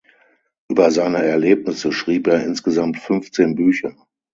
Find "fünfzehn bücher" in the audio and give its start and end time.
2.97-3.95